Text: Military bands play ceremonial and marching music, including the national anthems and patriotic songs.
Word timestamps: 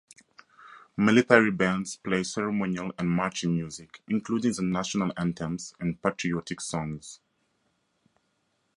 Military 0.97 1.51
bands 1.51 1.97
play 1.97 2.23
ceremonial 2.23 2.91
and 2.97 3.07
marching 3.11 3.53
music, 3.53 4.01
including 4.07 4.51
the 4.51 4.63
national 4.63 5.11
anthems 5.15 5.75
and 5.79 6.01
patriotic 6.01 6.59
songs. 6.59 7.19